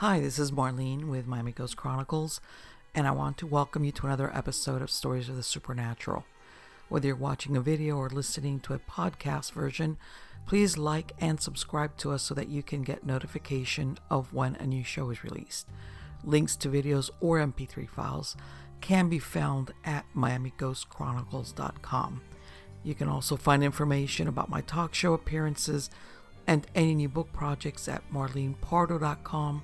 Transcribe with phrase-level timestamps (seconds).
[0.00, 2.40] Hi, this is Marlene with Miami Ghost Chronicles,
[2.94, 6.24] and I want to welcome you to another episode of Stories of the Supernatural.
[6.88, 9.98] Whether you're watching a video or listening to a podcast version,
[10.46, 14.66] please like and subscribe to us so that you can get notification of when a
[14.66, 15.68] new show is released.
[16.24, 18.38] Links to videos or MP3 files
[18.80, 22.22] can be found at miamighostchronicles.com.
[22.82, 25.90] You can also find information about my talk show appearances
[26.46, 29.62] and any new book projects at marlenepardo.com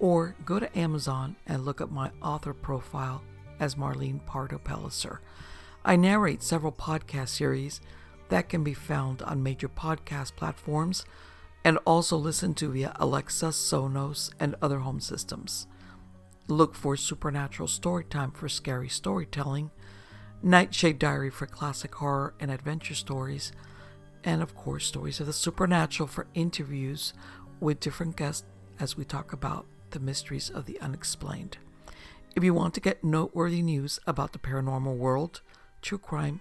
[0.00, 3.22] or go to Amazon and look up my author profile
[3.60, 5.18] as Marlene Pardo Pellicer.
[5.84, 7.80] I narrate several podcast series
[8.28, 11.04] that can be found on major podcast platforms
[11.64, 15.66] and also listened to via Alexa, Sonos, and other home systems.
[16.46, 19.70] Look for Supernatural Storytime for scary storytelling,
[20.42, 23.52] Nightshade Diary for classic horror and adventure stories,
[24.24, 27.12] and of course, Stories of the Supernatural for interviews
[27.60, 28.44] with different guests
[28.78, 31.58] as we talk about the mysteries of the unexplained.
[32.36, 35.40] If you want to get noteworthy news about the paranormal world,
[35.82, 36.40] true crime,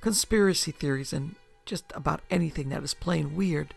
[0.00, 3.74] conspiracy theories, and just about anything that is plain weird,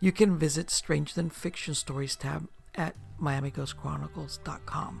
[0.00, 5.00] you can visit Stranger Than Fiction Stories tab at MiamiGhostChronicles.com.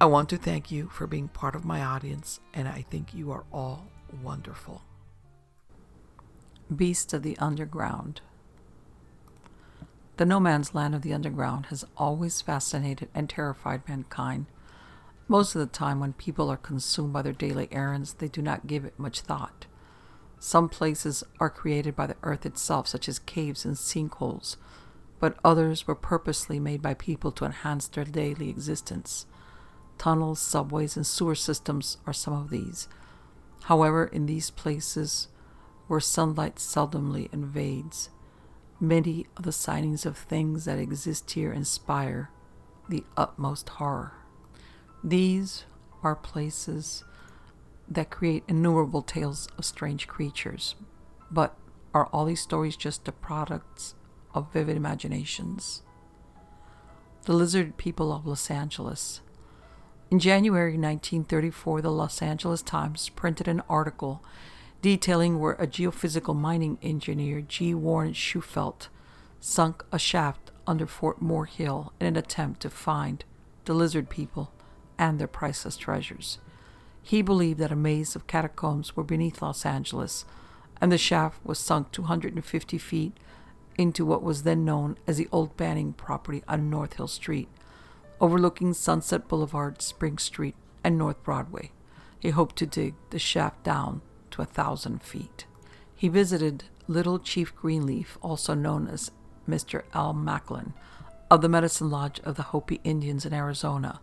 [0.00, 3.30] I want to thank you for being part of my audience, and I think you
[3.32, 3.88] are all
[4.22, 4.82] wonderful.
[6.74, 8.20] Beast of the Underground
[10.18, 14.46] the no man's land of the underground has always fascinated and terrified mankind.
[15.28, 18.66] Most of the time, when people are consumed by their daily errands, they do not
[18.66, 19.66] give it much thought.
[20.40, 24.56] Some places are created by the earth itself, such as caves and sinkholes,
[25.20, 29.26] but others were purposely made by people to enhance their daily existence.
[29.98, 32.88] Tunnels, subways, and sewer systems are some of these.
[33.64, 35.28] However, in these places
[35.86, 38.10] where sunlight seldomly invades,
[38.80, 42.30] Many of the sightings of things that exist here inspire
[42.88, 44.12] the utmost horror.
[45.02, 45.64] These
[46.02, 47.04] are places
[47.88, 50.76] that create innumerable tales of strange creatures.
[51.30, 51.56] But
[51.92, 53.94] are all these stories just the products
[54.32, 55.82] of vivid imaginations?
[57.24, 59.22] The Lizard People of Los Angeles.
[60.10, 64.22] In January 1934, the Los Angeles Times printed an article
[64.80, 67.74] detailing where a geophysical mining engineer, G.
[67.74, 68.88] Warren Shufelt,
[69.40, 73.24] sunk a shaft under Fort Moore Hill in an attempt to find
[73.64, 74.52] the lizard people
[74.98, 76.38] and their priceless treasures.
[77.02, 80.24] He believed that a maze of catacombs were beneath Los Angeles,
[80.80, 83.16] and the shaft was sunk 250 feet
[83.76, 87.48] into what was then known as the Old Banning property on North Hill Street,
[88.20, 91.70] overlooking Sunset Boulevard, Spring Street, and North Broadway.
[92.18, 94.02] He hoped to dig the shaft down
[94.38, 95.46] to a thousand feet.
[95.94, 99.10] He visited Little Chief Greenleaf, also known as
[99.48, 99.82] Mr.
[99.92, 100.74] Al Macklin,
[101.30, 104.00] of the Medicine Lodge of the Hopi Indians in Arizona.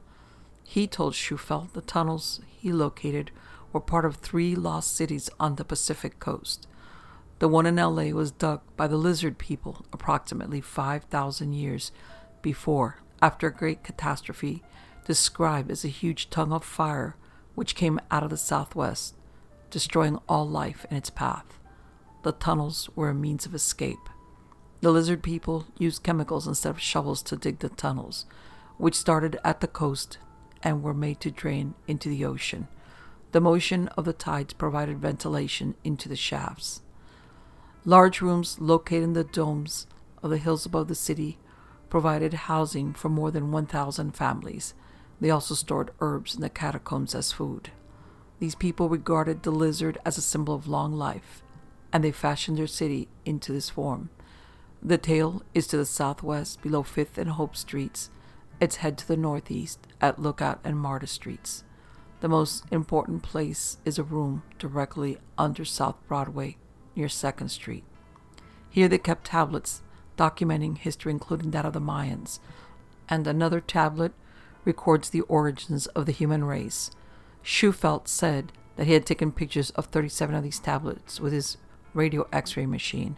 [0.64, 3.32] He told Shufelt the tunnels he located
[3.72, 6.68] were part of three lost cities on the Pacific coast.
[7.40, 11.92] The one in LA was dug by the lizard people approximately 5,000 years
[12.42, 14.64] before, after a great catastrophe
[15.06, 17.16] described as a huge tongue of fire
[17.56, 19.16] which came out of the southwest
[19.70, 21.60] destroying all life in its path.
[22.24, 24.10] The tunnels were a means of escape.
[24.82, 28.26] The lizard people used chemicals instead of shovels to dig the tunnels,
[28.78, 30.18] which started at the coast
[30.64, 32.68] and were made to drain into the ocean.
[33.32, 36.82] The motion of the tides provided ventilation into the shafts.
[37.84, 39.88] Large rooms located in the domes
[40.24, 41.38] of the hills above the city
[41.90, 44.74] provided housing for more than 1,000 families.
[45.22, 47.72] They also stored herbs in the catacombs as food.
[48.40, 51.42] These people regarded the lizard as a symbol of long life,
[51.94, 54.10] and they fashioned their city into this form.
[54.84, 58.10] The tail is to the southwest below 5th and Hope Streets.
[58.60, 61.64] Its head to the northeast at Lookout and Marta Streets.
[62.22, 66.58] The most important place is a room directly under South Broadway
[66.96, 67.84] near 2nd Street.
[68.70, 69.82] Here they kept tablets
[70.18, 72.40] documenting history, including that of the Mayans,
[73.10, 74.14] and another tablet
[74.64, 76.92] records the origins of the human race.
[77.46, 81.58] Shufelt said that he had taken pictures of 37 of these tablets with his
[81.94, 83.18] radio x ray machine.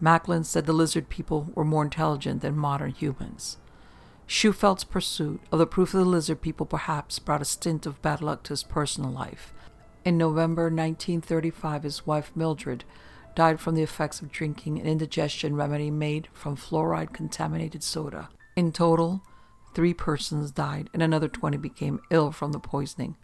[0.00, 3.58] Macklin said the lizard people were more intelligent than modern humans.
[4.28, 8.22] Shufelt's pursuit of the proof of the lizard people perhaps brought a stint of bad
[8.22, 9.52] luck to his personal life.
[10.04, 12.84] In November 1935, his wife Mildred
[13.34, 18.28] died from the effects of drinking an indigestion remedy made from fluoride contaminated soda.
[18.54, 19.22] In total,
[19.74, 23.16] three persons died and another 20 became ill from the poisoning.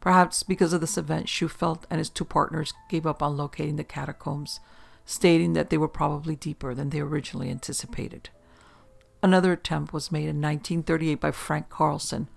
[0.00, 3.84] Perhaps because of this event, Shufelt and his two partners gave up on locating the
[3.84, 4.60] catacombs,
[5.04, 8.30] stating that they were probably deeper than they originally anticipated.
[9.22, 12.28] Another attempt was made in 1938 by Frank Carlson,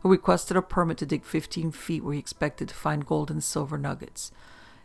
[0.00, 3.44] who requested a permit to dig 15 feet where he expected to find gold and
[3.44, 4.32] silver nuggets.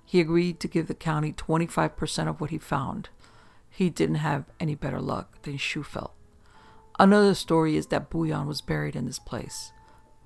[0.06, 3.10] He agreed to give the county 25% of what he found.
[3.70, 6.12] He didn't have any better luck than Shufelt.
[7.00, 9.72] Another story is that Bullion was buried in this place.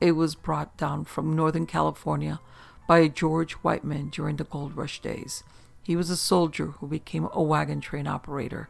[0.01, 2.39] It was brought down from Northern California
[2.87, 5.43] by a George Whiteman during the gold rush days.
[5.83, 8.69] He was a soldier who became a wagon train operator.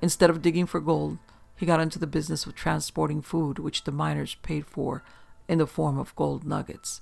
[0.00, 1.18] Instead of digging for gold,
[1.56, 5.02] he got into the business of transporting food, which the miners paid for
[5.46, 7.00] in the form of gold nuggets.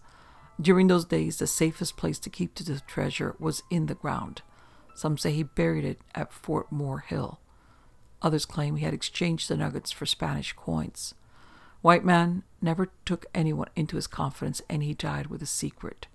[0.60, 4.42] During those days, the safest place to keep the treasure was in the ground.
[4.94, 7.40] Some say he buried it at Fort Moore Hill.
[8.20, 11.14] Others claim he had exchanged the nuggets for Spanish coins.
[11.82, 16.06] Whiteman never took anyone into his confidence and he died with a secret.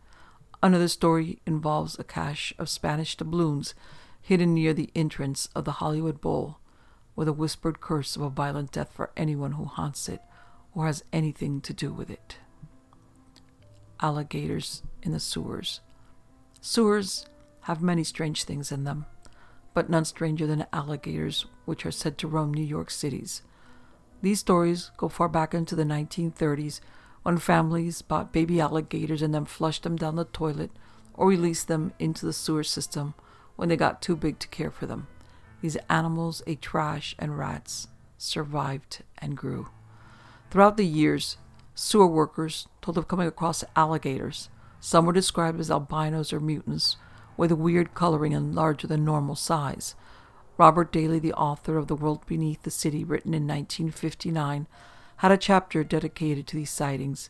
[0.61, 3.73] Another story involves a cache of Spanish doubloons
[4.21, 6.59] hidden near the entrance of the Hollywood Bowl,
[7.15, 10.21] with a whispered curse of a violent death for anyone who haunts it
[10.73, 12.37] or has anything to do with it.
[14.01, 15.81] Alligators in the sewers.
[16.61, 17.27] Sewers
[17.61, 19.05] have many strange things in them,
[19.73, 23.41] but none stranger than alligators, which are said to roam New York cities.
[24.21, 26.79] These stories go far back into the 1930s
[27.23, 30.71] when families bought baby alligators and then flushed them down the toilet
[31.13, 33.13] or released them into the sewer system
[33.55, 35.07] when they got too big to care for them.
[35.61, 39.69] These animals ate trash and rats, survived, and grew.
[40.51, 41.37] Throughout the years,
[41.73, 44.49] sewer workers told of coming across alligators.
[44.79, 46.97] Some were described as albinos or mutants,
[47.37, 49.95] with a weird coloring and larger than normal size.
[50.57, 54.67] Robert Daley, the author of The World Beneath the City, written in 1959,
[55.17, 57.29] had a chapter dedicated to these sightings.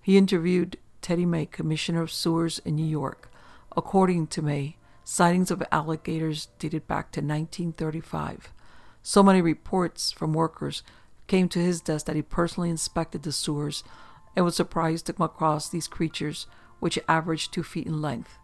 [0.00, 3.30] He interviewed Teddy May, Commissioner of Sewers in New York.
[3.76, 8.52] According to May, sightings of alligators dated back to 1935.
[9.02, 10.82] So many reports from workers
[11.26, 13.84] came to his desk that he personally inspected the sewers
[14.34, 16.46] and was surprised to come across these creatures,
[16.80, 18.38] which averaged two feet in length.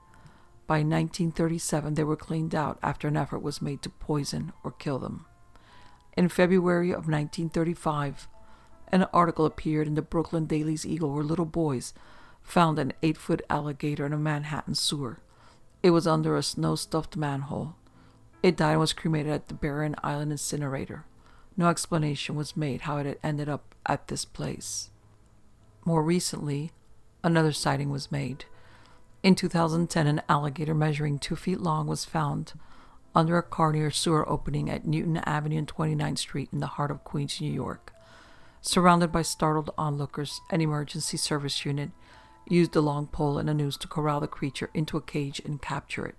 [0.68, 4.98] By 1937, they were cleaned out after an effort was made to poison or kill
[4.98, 5.24] them.
[6.14, 8.28] In February of 1935,
[8.88, 11.94] an article appeared in the Brooklyn Daily's Eagle where little boys
[12.42, 15.20] found an eight foot alligator in a Manhattan sewer.
[15.82, 17.74] It was under a snow stuffed manhole.
[18.42, 21.06] It died and was cremated at the Barren Island incinerator.
[21.56, 24.90] No explanation was made how it had ended up at this place.
[25.87, 26.72] More recently,
[27.25, 28.44] another sighting was made.
[29.28, 32.54] In 2010, an alligator measuring two feet long was found
[33.14, 36.90] under a car near sewer opening at Newtown Avenue and 29th Street in the heart
[36.90, 37.92] of Queens, New York.
[38.62, 41.90] Surrounded by startled onlookers, an emergency service unit
[42.47, 45.61] used a long pole and a noose to corral the creature into a cage and
[45.61, 46.14] capture it.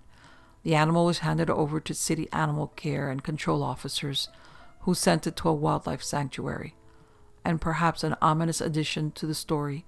[0.62, 4.28] The animal was handed over to city animal care and control officers,
[4.82, 6.76] who sent it to a wildlife sanctuary.
[7.44, 9.84] And perhaps an ominous addition to the story,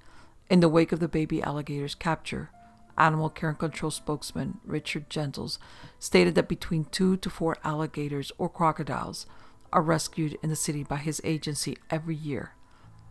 [0.51, 2.51] in the wake of the baby alligator's capture,
[2.99, 5.59] Animal Care and Control spokesman Richard Gentles
[5.99, 9.27] stated that between two to four alligators or crocodiles
[9.73, 12.55] are rescued in the city by his agency every year.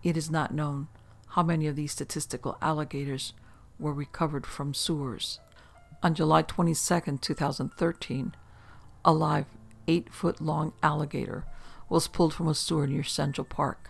[0.03, 0.87] It is not known
[1.29, 3.33] how many of these statistical alligators
[3.79, 5.39] were recovered from sewers.
[6.03, 8.35] On July 22, 2013,
[9.03, 9.45] a live
[9.87, 11.45] eight foot long alligator
[11.89, 13.89] was pulled from a sewer near Central Park.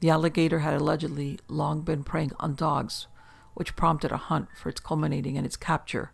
[0.00, 3.06] The alligator had allegedly long been preying on dogs
[3.58, 6.12] which prompted a hunt for its culminating in its capture.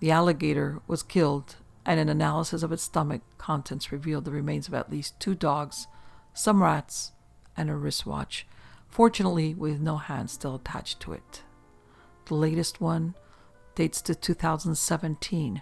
[0.00, 4.72] The alligator was killed, and an analysis of its stomach contents revealed the remains of
[4.72, 5.86] at least two dogs,
[6.32, 7.12] some rats,
[7.58, 8.46] and a wristwatch,
[8.88, 11.42] fortunately with no hand still attached to it.
[12.24, 13.14] The latest one
[13.74, 15.60] dates to 2017.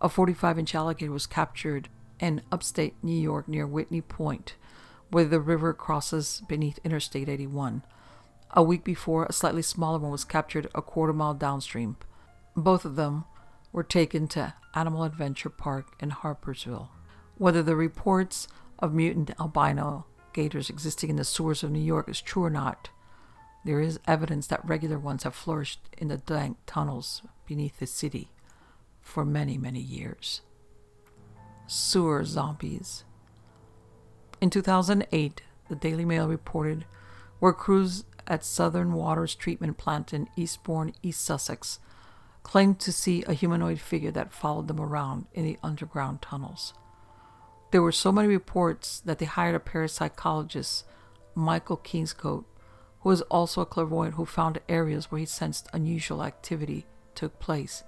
[0.00, 1.88] A 45 inch alligator was captured
[2.20, 4.54] in upstate New York near Whitney Point,
[5.10, 7.82] where the river crosses beneath Interstate 81.
[8.54, 11.96] A week before, a slightly smaller one was captured a quarter mile downstream.
[12.54, 13.24] Both of them
[13.72, 16.88] were taken to Animal Adventure Park in Harpursville.
[17.38, 20.04] Whether the reports of mutant albino
[20.34, 22.90] gators existing in the sewers of New York is true or not,
[23.64, 28.32] there is evidence that regular ones have flourished in the dank tunnels beneath the city
[29.00, 30.42] for many, many years.
[31.66, 33.04] Sewer zombies.
[34.42, 36.84] In 2008, the Daily Mail reported
[37.38, 41.78] where crews at Southern Waters Treatment Plant in Eastbourne, East Sussex,
[42.42, 46.72] claimed to see a humanoid figure that followed them around in the underground tunnels.
[47.72, 50.84] There were so many reports that they hired a parapsychologist,
[51.34, 52.46] Michael Kingscote,
[53.00, 57.82] who was also a clairvoyant who found areas where he sensed unusual activity took place,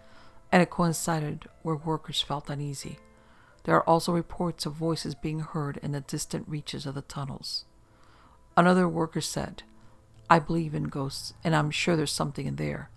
[0.52, 2.98] and it coincided where workers felt uneasy.
[3.62, 7.64] There are also reports of voices being heard in the distant reaches of the tunnels.
[8.58, 9.62] Another worker said,
[10.28, 12.90] I believe in ghosts, and I'm sure there's something in there.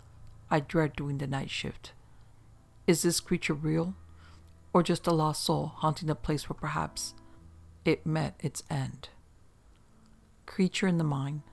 [0.50, 1.92] I dread doing the night shift.
[2.88, 3.96] Is this creature real,
[4.72, 7.14] or just a lost soul haunting the place where perhaps
[7.84, 9.10] it met its end?
[10.46, 11.44] Creature in the Mine.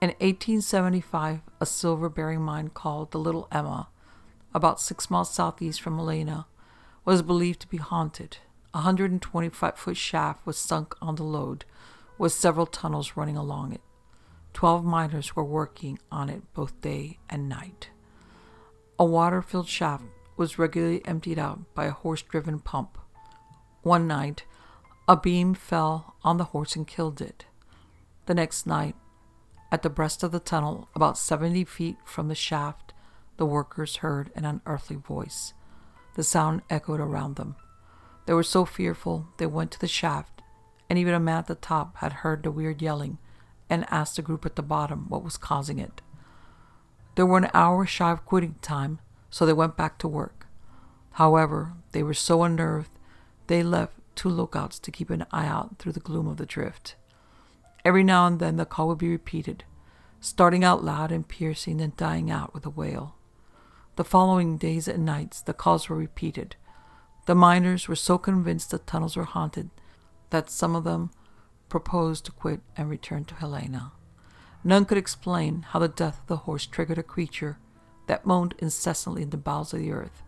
[0.00, 3.88] In 1875, a silver bearing mine called the Little Emma,
[4.54, 6.46] about six miles southeast from Helena,
[7.04, 8.38] was believed to be haunted.
[8.72, 11.66] A 125 foot shaft was sunk on the lode,
[12.16, 13.80] with several tunnels running along it.
[14.56, 17.90] Twelve miners were working on it both day and night.
[18.98, 20.04] A water filled shaft
[20.38, 22.96] was regularly emptied out by a horse driven pump.
[23.82, 24.46] One night,
[25.06, 27.44] a beam fell on the horse and killed it.
[28.24, 28.96] The next night,
[29.70, 32.94] at the breast of the tunnel, about 70 feet from the shaft,
[33.36, 35.52] the workers heard an unearthly voice.
[36.14, 37.56] The sound echoed around them.
[38.24, 40.40] They were so fearful they went to the shaft,
[40.88, 43.18] and even a man at the top had heard the weird yelling
[43.68, 46.00] and asked the group at the bottom what was causing it.
[47.14, 50.46] They were an hour shy of quitting time, so they went back to work.
[51.12, 52.90] However, they were so unnerved
[53.46, 56.96] they left two lookouts to keep an eye out through the gloom of the drift.
[57.84, 59.64] Every now and then the call would be repeated,
[60.20, 63.14] starting out loud and piercing, then dying out with a wail.
[63.96, 66.56] The following days and nights the calls were repeated.
[67.26, 69.70] The miners were so convinced the tunnels were haunted
[70.30, 71.10] that some of them
[71.68, 73.92] proposed to quit and return to Helena.
[74.64, 77.58] None could explain how the death of the horse triggered a creature
[78.06, 80.22] that moaned incessantly in the bowels of the earth.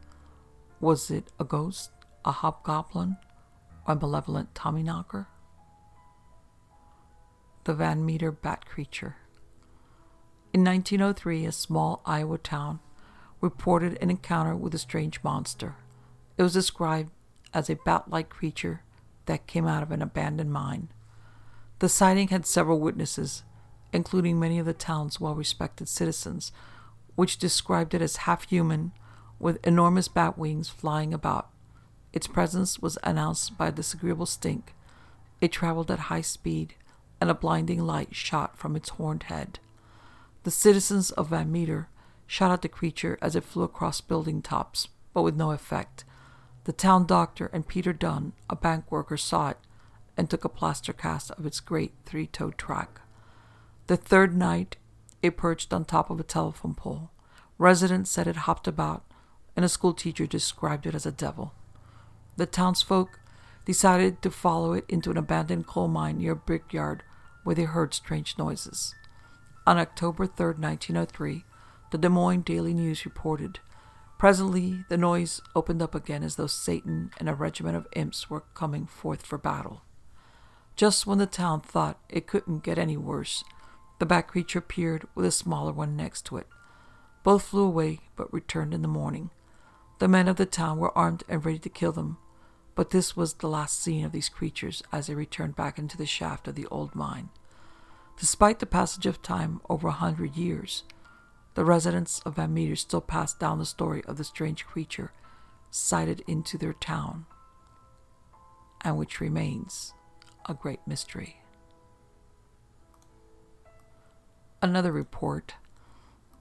[0.81, 1.91] Was it a ghost,
[2.25, 3.17] a hobgoblin,
[3.87, 5.27] or a malevolent Tommyknocker?
[7.69, 9.17] the Van Meter bat creature.
[10.55, 12.81] In 1903, a small Iowa town
[13.43, 15.77] reported an encounter with a strange monster.
[16.39, 17.13] It was described
[17.53, 18.85] as a bat like creature
[19.27, 20.89] that came out of an abandoned mine.
[21.81, 23.45] The sighting had several witnesses,
[23.93, 26.51] including many of the town's well respected citizens,
[27.15, 28.93] which described it as half human
[29.39, 31.49] with enormous bat wings flying about.
[32.13, 34.75] Its presence was announced by a disagreeable stink.
[35.41, 36.75] It traveled at high speed
[37.21, 39.59] and a blinding light shot from its horned head.
[40.43, 41.89] The citizens of Van Meter
[42.27, 46.05] shot at the creature as it flew across building tops, but with no effect.
[46.65, 49.59] The town doctor and Peter Dunn, a bank worker, saw it
[50.19, 53.01] and took a plaster cast of its great three toed track.
[53.87, 54.77] The third night,
[55.23, 57.11] it perched on top of a telephone pole.
[57.57, 59.05] Residents said it hopped about,
[59.57, 61.55] and a schoolteacher described it as a devil.
[62.37, 63.21] The townsfolk
[63.65, 67.05] decided to follow it into an abandoned coal mine near a brickyard
[67.45, 68.95] where they heard strange noises.
[69.67, 71.45] On October 3, 1903,
[71.91, 73.61] the Des Moines Daily News reported
[74.19, 78.43] Presently, the noise opened up again as though Satan and a regiment of imps were
[78.55, 79.83] coming forth for battle.
[80.79, 83.43] Just when the town thought it couldn't get any worse,
[83.99, 86.47] the bat creature appeared with a smaller one next to it.
[87.25, 89.31] Both flew away but returned in the morning.
[89.99, 92.19] The men of the town were armed and ready to kill them,
[92.77, 96.07] but this was the last seen of these creatures as they returned back into the
[96.07, 97.31] shaft of the old mine.
[98.21, 100.85] Despite the passage of time over a hundred years,
[101.55, 105.11] the residents of Van Meter still pass down the story of the strange creature
[105.73, 107.27] sighted into their town,
[108.85, 109.93] and which remains
[110.49, 111.41] a great mystery.
[114.61, 115.55] Another report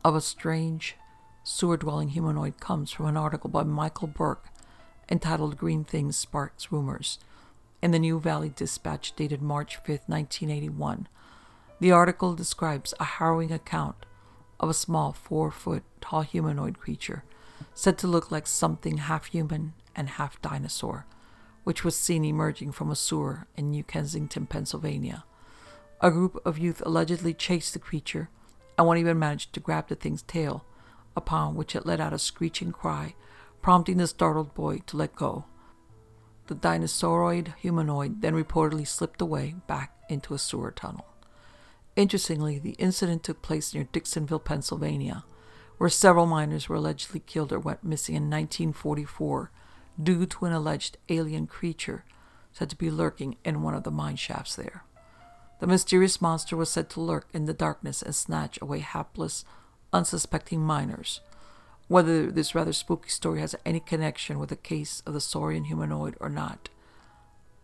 [0.03, 0.95] of a strange
[1.43, 4.47] sewer dwelling humanoid comes from an article by Michael Burke
[5.09, 7.19] entitled Green Things Sparks Rumors
[7.81, 11.07] in the New Valley Dispatch dated March 5, 1981,
[11.79, 14.05] the article describes a harrowing account
[14.59, 17.23] of a small four foot tall humanoid creature
[17.75, 21.05] said to look like something half human and half dinosaur,
[21.67, 25.25] which was seen emerging from a sewer in New Kensington, Pennsylvania.
[25.99, 28.29] A group of youth allegedly chased the creature,
[28.77, 30.63] and one even managed to grab the thing's tail,
[31.13, 33.15] upon which it let out a screeching cry,
[33.61, 35.43] prompting the startled boy to let go.
[36.45, 41.05] The dinosauroid humanoid then reportedly slipped away back into a sewer tunnel.
[41.97, 45.25] Interestingly, the incident took place near Dixonville, Pennsylvania,
[45.79, 49.51] where several miners were allegedly killed or went missing in 1944
[50.01, 52.03] due to an alleged alien creature
[52.53, 54.83] said to be lurking in one of the mine shafts there.
[55.59, 59.43] The mysterious monster was said to lurk in the darkness and snatch away hapless,
[59.91, 61.21] unsuspecting miners.
[61.87, 66.15] Whether this rather spooky story has any connection with the case of the saurian humanoid
[66.19, 66.69] or not,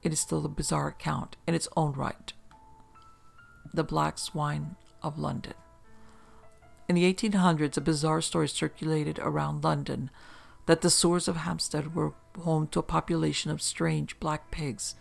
[0.01, 2.33] it is still a bizarre account in its own right.
[3.73, 5.53] The Black Swine of London.
[6.87, 10.09] In the 1800s, a bizarre story circulated around London
[10.65, 14.95] that the sewers of Hampstead were home to a population of strange black pigs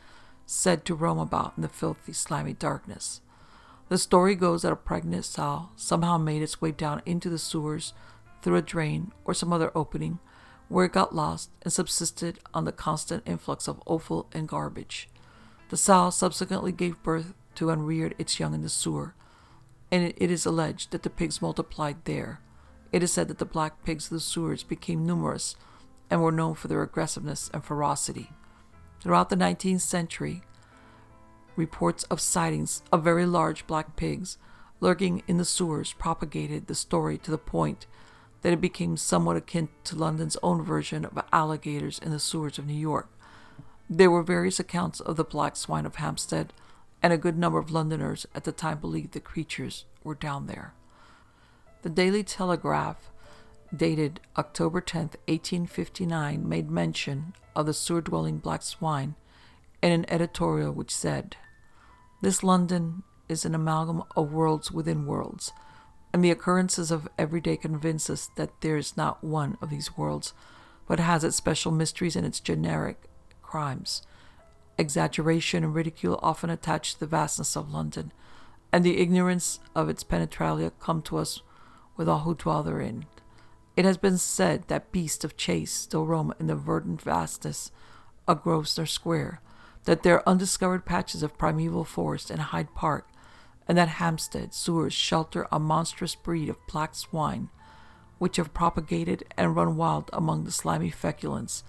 [0.47, 3.21] said to roam about in the filthy, slimy darkness.
[3.89, 7.93] The story goes that a pregnant sow somehow made its way down into the sewers
[8.43, 10.19] through a drain or some other opening,
[10.69, 15.09] where it got lost and subsisted on the constant influx of offal and garbage.
[15.69, 19.15] The sow subsequently gave birth to and reared its young in the sewer,
[19.91, 22.41] and it is alleged that the pigs multiplied there.
[22.93, 25.57] It is said that the black pigs of the sewers became numerous
[26.12, 28.28] and were known for their aggressiveness and ferocity.
[29.00, 30.42] Throughout the 19th century,
[31.57, 34.37] reports of sightings of very large black pigs
[34.78, 37.87] lurking in the sewers propagated the story to the point
[38.42, 42.66] that it became somewhat akin to London's own version of alligators in the sewers of
[42.66, 43.09] New York.
[43.88, 46.52] There were various accounts of the black swine of Hampstead,
[47.02, 50.75] and a good number of Londoners at the time believed the creatures were down there.
[51.81, 53.12] The Daily Telegraph,
[53.75, 59.14] dated October 10, 1859, made mention of the sewer dwelling black swine
[59.83, 61.37] in an editorial which said,
[62.21, 65.52] This London is an amalgam of worlds within worlds,
[66.12, 69.96] and the occurrences of every day convince us that there is not one of these
[69.96, 70.35] worlds,
[70.87, 73.05] but has its special mysteries and its generic
[73.40, 74.03] crimes.
[74.77, 78.12] Exaggeration and ridicule often attach to the vastness of London,
[78.73, 81.40] and the ignorance of its penetralia come to us
[81.96, 83.07] with all who dwell therein.
[83.76, 87.70] It has been said that beasts of chase still roam in the verdant vastness
[88.28, 89.40] of Grosvenor Square,
[89.85, 93.08] that there are undiscovered patches of primeval forest in Hyde Park,
[93.66, 97.48] and that Hampstead sewers shelter a monstrous breed of black swine,
[98.18, 101.64] which have propagated and run wild among the slimy feculence,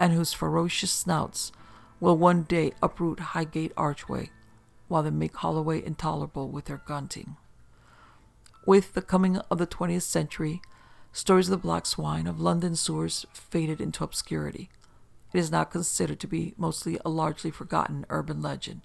[0.00, 1.52] and whose ferocious snouts
[2.00, 4.30] will one day uproot Highgate Archway,
[4.88, 7.36] while they make Holloway intolerable with their grunting.
[8.66, 10.60] With the coming of the 20th century,
[11.16, 14.68] stories of the black swine of London sewers faded into obscurity.
[15.32, 18.82] It is now considered to be mostly a largely forgotten urban legend.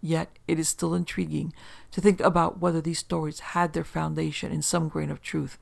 [0.00, 1.52] Yet it is still intriguing
[1.92, 5.56] to think about whether these stories had their foundation in some grain of truth,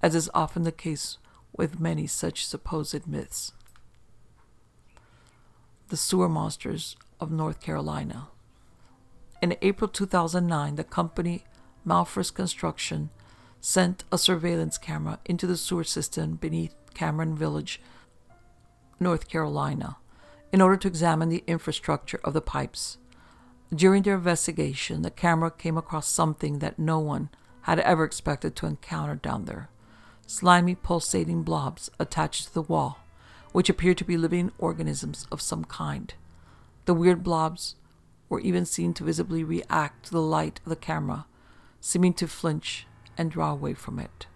[0.00, 1.18] as is often the case
[1.56, 3.52] with many such supposed myths.
[5.88, 8.28] The Sewer Monsters of North Carolina.
[9.42, 11.44] In April 2009, the company
[11.84, 13.10] Malphurs Construction
[13.60, 17.80] sent a surveillance camera into the sewer system beneath Cameron Village,
[18.98, 19.96] North Carolina,
[20.52, 22.98] in order to examine the infrastructure of the pipes.
[23.74, 27.30] During their investigation, the camera came across something that no one
[27.62, 29.68] had ever expected to encounter down there
[30.30, 33.00] slimy, pulsating blobs attached to the wall,
[33.50, 36.14] which appeared to be living organisms of some kind.
[36.84, 37.74] The weird blobs
[38.28, 41.26] were even seen to visibly react to the light of the camera,
[41.80, 44.26] seeming to flinch and draw away from it.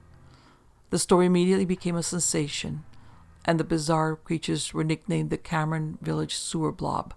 [0.91, 2.85] The story immediately became a sensation,
[3.45, 7.15] and the bizarre creatures were nicknamed the Cameron Village Sewer Blob.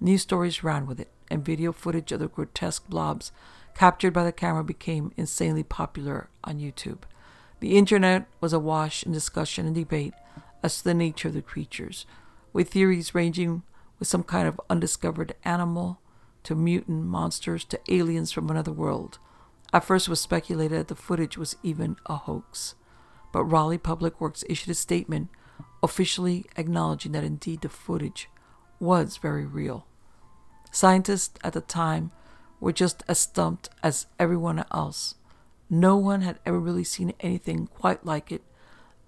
[0.00, 3.32] News stories ran with it, and video footage of the grotesque blobs
[3.74, 7.00] captured by the camera became insanely popular on YouTube.
[7.60, 10.14] The internet was awash in discussion and debate
[10.62, 12.06] as to the nature of the creatures,
[12.52, 13.62] with theories ranging
[13.98, 15.98] with some kind of undiscovered animal
[16.44, 19.18] to mutant monsters to aliens from another world.
[19.74, 22.76] At first, it was speculated that the footage was even a hoax,
[23.32, 25.30] but Raleigh Public Works issued a statement
[25.82, 28.30] officially acknowledging that indeed the footage
[28.78, 29.88] was very real.
[30.70, 32.12] Scientists at the time
[32.60, 35.16] were just as stumped as everyone else.
[35.68, 38.44] No one had ever really seen anything quite like it,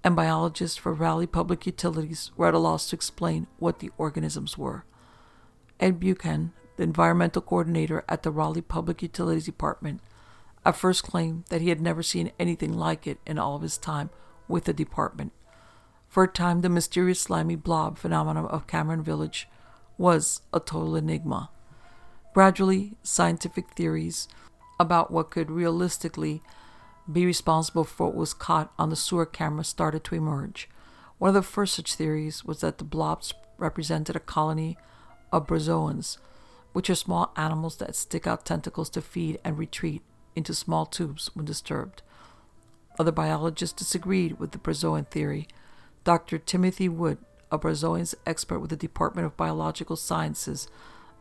[0.03, 4.59] and biologists for Raleigh Public Utilities were at a loss to explain what the organisms
[4.59, 4.85] were.
[5.79, 10.01] Ed Buchan, the environmental coordinator at the Raleigh Public Utilities Department,
[10.67, 13.79] at first claimed that he had never seen anything like it in all of his
[13.79, 14.11] time
[14.49, 15.33] with the department.
[16.09, 19.49] For a time, the mysterious slimy blob phenomenon of Cameron Village
[19.97, 21.51] was a total enigma.
[22.35, 24.27] Gradually, scientific theories
[24.81, 26.43] about what could realistically
[27.11, 30.69] be responsible for what was caught on the sewer camera started to emerge.
[31.19, 34.77] One of the first such theories was that the blobs represented a colony
[35.33, 36.19] of bryozoans,
[36.73, 40.03] which are small animals that stick out tentacles to feed and retreat
[40.37, 42.03] into small tubes when disturbed.
[42.99, 45.49] Other biologists disagreed with the bryozoan theory.
[46.05, 46.39] Dr.
[46.39, 47.19] Timothy Wood,
[47.51, 50.69] a bryozoans expert with the Department of Biological Sciences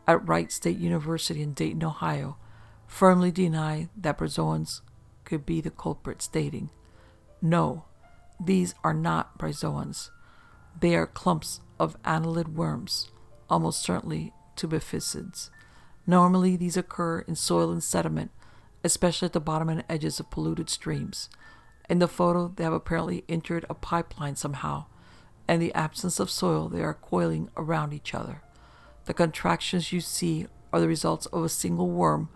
[0.06, 2.36] at Wright State University in Dayton, Ohio,
[2.86, 4.80] firmly denied that bryozoans
[5.24, 6.70] could be the culprit, stating,
[7.42, 7.84] No,
[8.38, 10.10] these are not bryozoans.
[10.78, 13.10] They are clumps of annelid worms,
[13.50, 15.50] almost certainly tubificids.
[16.06, 18.30] Normally, these occur in soil and sediment,
[18.86, 21.28] especially at the bottom and edges of polluted streams.
[21.90, 24.86] In the photo, they have apparently entered a pipeline somehow.
[25.48, 28.42] In the absence of soil, they are coiling around each other.
[29.04, 32.28] The contractions you see are the results of a single worm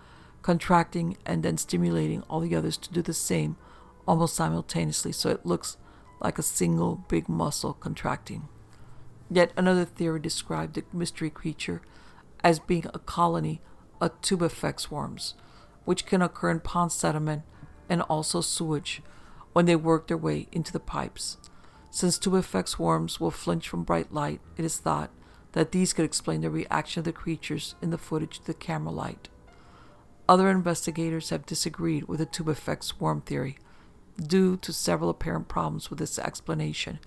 [0.43, 3.57] contracting and then stimulating all the others to do the same
[4.07, 5.77] almost simultaneously, so it looks
[6.21, 8.49] like a single big muscle contracting.
[9.31, 11.83] Yet another theory described the mystery creature
[12.43, 13.61] as being a colony
[14.01, 15.35] of tubifex worms,
[15.85, 17.43] which can occur in pond sediment
[17.89, 19.03] and also sewage
[19.53, 21.37] when they work their way into the pipes.
[21.91, 25.11] Since tubifex worms will flinch from bright light, it is thought
[25.53, 28.93] that these could explain the reaction of the creatures in the footage to the camera
[28.93, 29.29] light.
[30.29, 33.59] Other investigators have disagreed with the tubifex worm theory
[34.25, 37.01] due to several apparent problems with this explanation.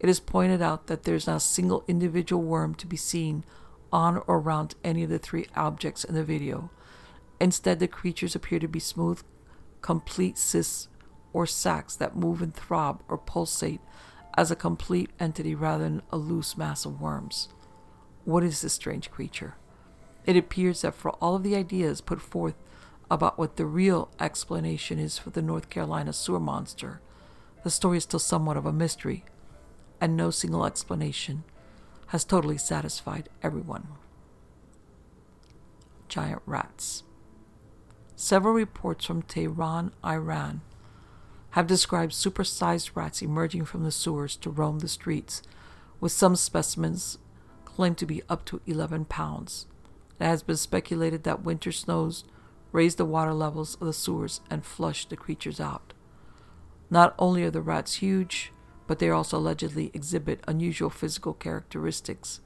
[0.00, 3.44] It is pointed out that there is not a single individual worm to be seen
[3.92, 6.70] on or around any of the three objects in the video.
[7.40, 9.22] Instead, the creatures appear to be smooth,
[9.80, 10.88] complete cysts
[11.32, 13.80] or sacs that move and throb or pulsate
[14.36, 17.48] as a complete entity rather than a loose mass of worms.
[18.24, 19.56] What is this strange creature?
[20.26, 22.54] It appears that for all of the ideas put forth
[23.10, 27.00] about what the real explanation is for the North Carolina sewer monster,
[27.62, 29.24] the story is still somewhat of a mystery,
[30.00, 31.44] and no single explanation
[32.08, 33.88] has totally satisfied everyone.
[36.08, 37.02] Giant rats.
[38.24, 40.62] Several reports from Tehran, Iran,
[41.50, 45.42] have described supersized rats emerging from the sewers to roam the streets,
[46.00, 47.18] with some specimens
[47.66, 49.66] claimed to be up to 11 pounds.
[50.18, 52.24] It has been speculated that winter snows
[52.72, 55.92] raise the water levels of the sewers and flush the creatures out.
[56.88, 58.52] Not only are the rats huge,
[58.86, 62.40] but they also allegedly exhibit unusual physical characteristics.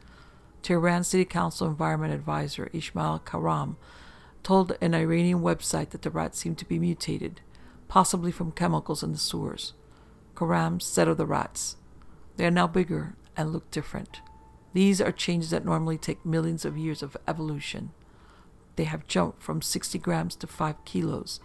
[0.61, 3.77] Tehran City Council Environment Advisor Ismail Karam
[4.43, 7.41] told an Iranian website that the rats seem to be mutated,
[7.89, 9.75] possibly from chemicals in the sewers.
[10.37, 11.77] Karam said of the rats,
[12.37, 14.21] They are now bigger and look different.
[14.73, 17.91] These are changes that normally take millions of years of evolution.
[18.77, 21.41] They have jumped from 60 grams to 5 kilos,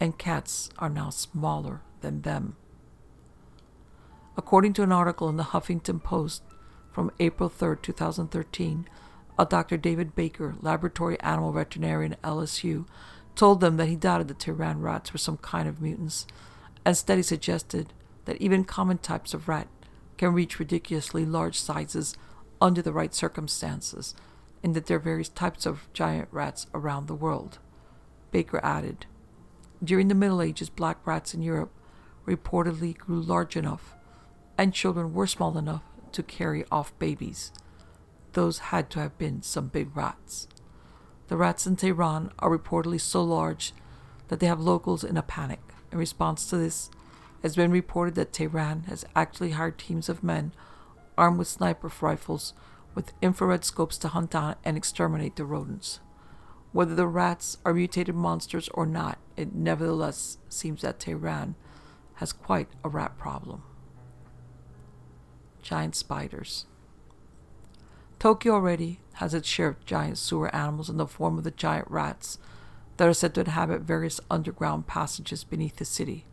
[0.00, 2.56] and cats are now smaller than them.
[4.36, 6.42] According to an article in the Huffington Post
[6.90, 9.03] from April 3, 2013, a
[9.42, 9.76] Dr.
[9.76, 12.86] David Baker, laboratory animal veterinarian at LSU,
[13.34, 16.26] told them that he doubted the Tehran rats were some kind of mutants,
[16.84, 17.92] and studies suggested
[18.26, 19.68] that even common types of rat
[20.16, 22.16] can reach ridiculously large sizes
[22.60, 24.14] under the right circumstances,
[24.62, 27.58] and that there are various types of giant rats around the world.
[28.30, 29.06] Baker added,
[29.82, 31.72] During the Middle Ages, black rats in Europe
[32.26, 33.94] reportedly grew large enough,
[34.56, 37.52] and children were small enough to carry off babies.
[38.34, 40.48] Those had to have been some big rats.
[41.28, 43.72] The rats in Tehran are reportedly so large
[44.28, 45.60] that they have locals in a panic.
[45.92, 46.90] In response to this,
[47.38, 50.52] it has been reported that Tehran has actually hired teams of men
[51.16, 52.54] armed with sniper rifles
[52.94, 56.00] with infrared scopes to hunt down and exterminate the rodents.
[56.72, 61.54] Whether the rats are mutated monsters or not, it nevertheless seems that Tehran
[62.14, 63.62] has quite a rat problem.
[65.62, 66.66] Giant spiders.
[68.24, 71.90] Tokyo already has its share of giant sewer animals in the form of the giant
[71.90, 72.38] rats
[72.96, 76.24] that are said to inhabit various underground passages beneath the city.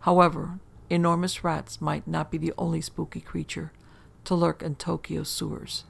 [0.00, 3.72] However, enormous rats might not be the only spooky creature
[4.24, 5.84] to lurk in Tokyo's sewers.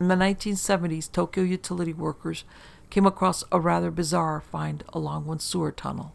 [0.00, 2.42] In the 1970s, Tokyo utility workers
[2.90, 6.12] came across a rather bizarre find along one sewer tunnel.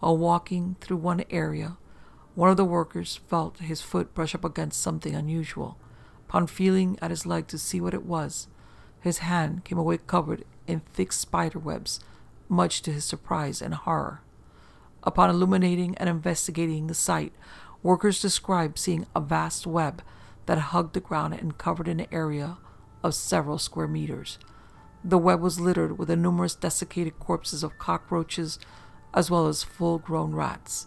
[0.00, 1.76] While walking through one area,
[2.34, 5.76] one of the workers felt his foot brush up against something unusual.
[6.28, 8.48] Upon feeling at his leg to see what it was,
[9.00, 12.00] his hand came away covered in thick spider webs,
[12.48, 14.20] much to his surprise and horror.
[15.02, 17.34] Upon illuminating and investigating the site,
[17.82, 20.02] workers described seeing a vast web
[20.46, 22.56] that hugged the ground and covered an area
[23.02, 24.38] of several square meters.
[25.04, 28.58] The web was littered with the numerous desiccated corpses of cockroaches
[29.12, 30.86] as well as full grown rats.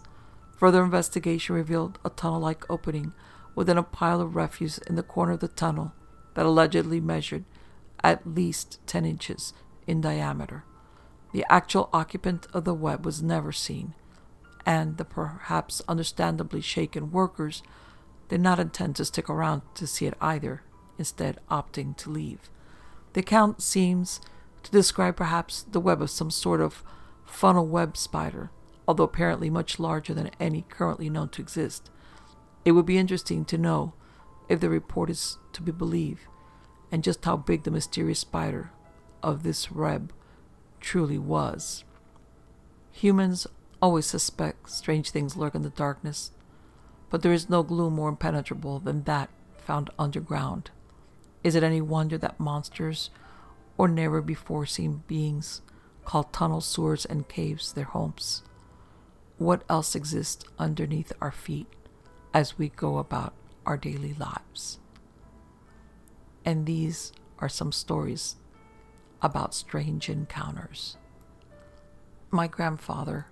[0.56, 3.12] Further investigation revealed a tunnel like opening
[3.58, 5.92] within a pile of refuse in the corner of the tunnel
[6.34, 7.44] that allegedly measured
[8.04, 9.52] at least 10 inches
[9.84, 10.62] in diameter.
[11.32, 13.94] The actual occupant of the web was never seen,
[14.64, 17.64] and the perhaps understandably shaken workers
[18.28, 20.62] did not intend to stick around to see it either,
[20.96, 22.48] instead, opting to leave.
[23.14, 24.20] The account seems
[24.62, 26.84] to describe perhaps the web of some sort of
[27.24, 28.52] funnel web spider,
[28.86, 31.90] although apparently much larger than any currently known to exist.
[32.68, 33.94] It would be interesting to know
[34.46, 36.20] if the report is to be believed
[36.92, 38.72] and just how big the mysterious spider
[39.22, 40.12] of this web
[40.78, 41.84] truly was.
[42.92, 43.46] Humans
[43.80, 46.30] always suspect strange things lurk in the darkness,
[47.08, 50.70] but there is no gloom more impenetrable than that found underground.
[51.42, 53.08] Is it any wonder that monsters
[53.78, 55.62] or never before seen beings
[56.04, 58.42] call tunnels, sewers, and caves their homes?
[59.38, 61.66] What else exists underneath our feet
[62.32, 63.34] as we go about
[63.66, 64.78] our daily lives?
[66.44, 68.36] And these are some stories
[69.20, 70.96] about strange encounters.
[72.30, 73.26] My grandfather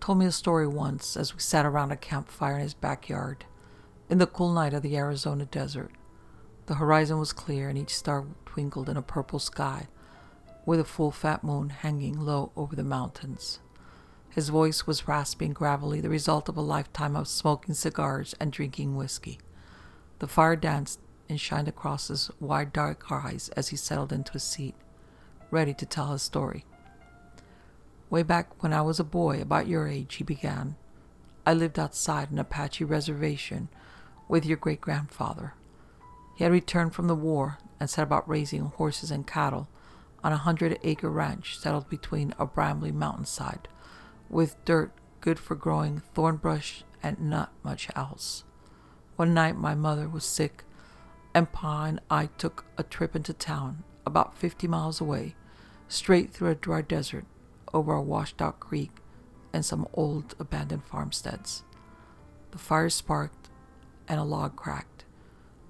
[0.00, 3.44] told me a story once as we sat around a campfire in his backyard
[4.08, 5.90] in the cool night of the Arizona desert.
[6.66, 9.88] The horizon was clear and each star twinkled in a purple sky
[10.64, 13.60] with a full fat moon hanging low over the mountains.
[14.30, 18.52] His voice was raspy and gravelly, the result of a lifetime of smoking cigars and
[18.52, 19.38] drinking whiskey.
[20.18, 24.44] The fire danced and shined across his wide dark eyes as he settled into his
[24.44, 24.74] seat
[25.50, 26.64] ready to tell his story.
[28.10, 30.76] Way back when I was a boy, about your age, he began,
[31.46, 33.68] I lived outside an Apache reservation
[34.28, 35.54] with your great grandfather.
[36.36, 39.68] He had returned from the war and set about raising horses and cattle
[40.22, 43.68] on a hundred acre ranch settled between a brambly mountainside,
[44.28, 48.44] with dirt good for growing thorn brush and not much else.
[49.16, 50.64] One night my mother was sick,
[51.34, 55.34] and Pa and I took a trip into town about 50 miles away,
[55.88, 57.24] straight through a dry desert,
[57.74, 58.92] over a washed out creek,
[59.52, 61.62] and some old abandoned farmsteads.
[62.52, 63.50] The fire sparked,
[64.06, 65.04] and a log cracked,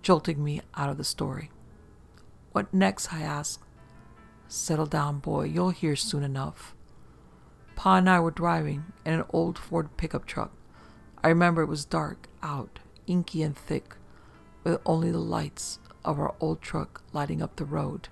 [0.02, 1.50] jolting me out of the story.
[2.52, 3.12] What next?
[3.12, 3.64] I asked.
[4.46, 6.74] Settle down, boy, you'll hear soon enough.
[7.78, 10.50] Pa and I were driving in an old Ford pickup truck.
[11.22, 13.94] I remember it was dark out, inky and thick,
[14.64, 18.08] with only the lights of our old truck lighting up the road.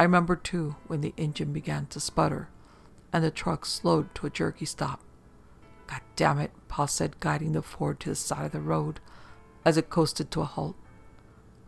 [0.00, 2.48] I remember too when the engine began to sputter
[3.12, 5.00] and the truck slowed to a jerky stop.
[5.86, 8.98] God damn it, Pa said, guiding the Ford to the side of the road
[9.64, 10.74] as it coasted to a halt.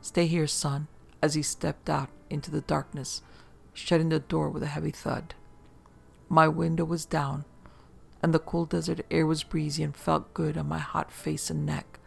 [0.00, 0.88] Stay here, son,
[1.22, 3.22] as he stepped out into the darkness,
[3.72, 5.37] shutting the door with a heavy thud.
[6.34, 7.44] My window was down,
[8.20, 11.64] and the cool desert air was breezy and felt good on my hot face and
[11.64, 12.00] neck.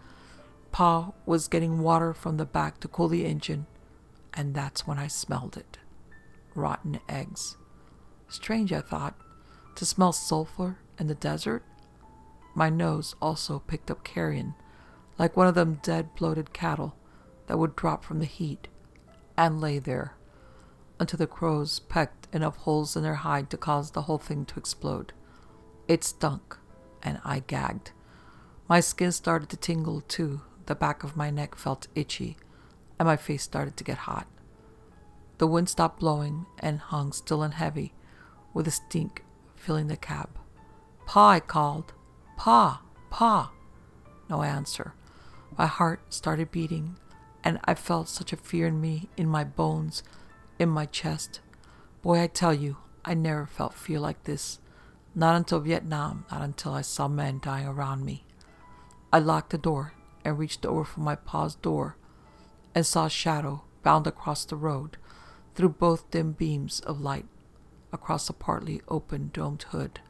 [0.74, 3.68] Pa was getting water from the back to cool the engine,
[4.34, 5.78] and that's when I smelled it
[6.56, 7.56] rotten eggs.
[8.28, 9.16] Strange, I thought,
[9.76, 11.64] to smell sulfur in the desert.
[12.54, 14.56] My nose also picked up carrion,
[15.18, 16.98] like one of them dead bloated cattle
[17.46, 18.68] that would drop from the heat
[19.38, 20.17] and lay there
[21.00, 24.60] until the crows pecked enough holes in their hide to cause the whole thing to
[24.60, 25.14] explode.
[25.88, 26.58] It stunk,
[27.04, 27.92] and I gagged.
[28.68, 32.38] My skin started to tingle too, the back of my neck felt itchy,
[33.00, 34.28] and my face started to get hot.
[35.38, 37.94] The wind stopped blowing and hung still and heavy,
[38.54, 39.24] with a stink
[39.56, 40.30] filling the cab.
[41.06, 41.94] Pa, I called.
[42.36, 43.52] Pa, Pa.
[44.30, 44.94] No answer.
[45.58, 46.98] My heart started beating,
[47.44, 50.04] and I felt such a fear in me, in my bones,
[50.60, 51.42] in my chest.
[52.02, 54.60] Boy, I tell you, I never felt fear like this.
[55.16, 58.26] Not until Vietnam, not until I saw men dying around me.
[59.12, 59.94] I locked the door
[60.24, 61.96] and reached over for my pa's door
[62.76, 64.98] and saw a shadow bound across the road
[65.56, 67.26] through both dim beams of light
[67.92, 70.02] across a partly open domed hood.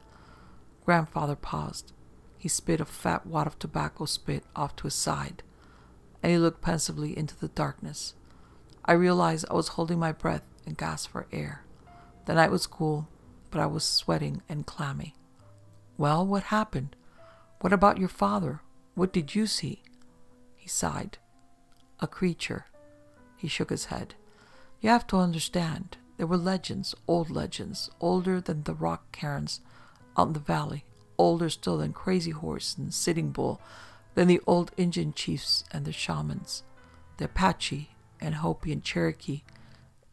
[0.84, 1.92] Grandfather paused.
[2.36, 5.42] He spit a fat wad of tobacco spit off to his side,
[6.22, 8.14] and he looked pensively into the darkness.
[8.88, 11.62] I realized I was holding my breath and gasped for air.
[12.24, 13.06] The night was cool,
[13.50, 15.14] but I was sweating and clammy.
[15.98, 16.96] Well, what happened?
[17.60, 18.62] What about your father?
[18.94, 19.82] What did you see?
[20.56, 21.18] He sighed.
[22.00, 22.64] A creature.
[23.36, 24.14] He shook his head.
[24.80, 29.60] You have to understand, there were legends, old legends, older than the rock cairns
[30.16, 30.84] in the valley,
[31.18, 33.60] older still than Crazy Horse and Sitting Bull,
[34.14, 36.62] than the old Indian chiefs and the shamans,
[37.18, 39.42] the Apache and Hopi and Cherokee,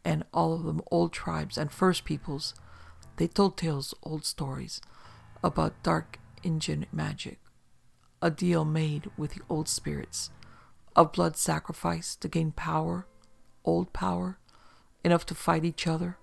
[0.04, 2.54] and all of them old tribes and first peoples,
[3.18, 4.82] they told tales, old stories
[5.44, 7.40] about dark Indian magic,
[8.22, 10.30] a deal made with the old spirits,
[10.96, 13.08] of blood sacrifice to gain power,
[13.64, 14.38] old power,
[15.04, 16.18] enough to fight each other,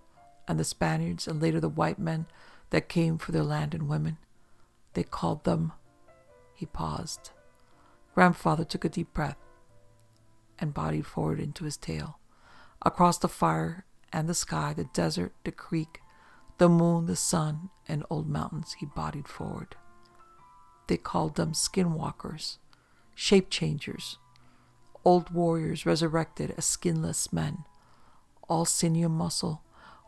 [0.48, 2.26] and the Spaniards and later the white men
[2.70, 4.16] that came for their land and women.
[4.94, 5.72] They called them.
[6.54, 7.30] He paused.
[8.14, 9.36] Grandfather took a deep breath
[10.62, 12.18] and bodied forward into his tale.
[12.80, 16.00] Across the fire and the sky, the desert, the creek,
[16.58, 19.74] the moon, the sun, and old mountains, he bodied forward.
[20.86, 22.58] They called them skinwalkers,
[23.14, 24.18] shape changers,
[25.04, 27.64] old warriors resurrected as skinless men,
[28.48, 29.62] all sinew muscle,